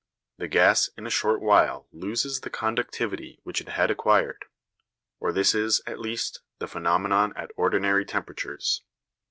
[0.39, 4.45] The gas in a short while loses the conductivity which it had acquired;
[5.19, 8.81] or this is, at least, the phenomenon at ordinary temperatures.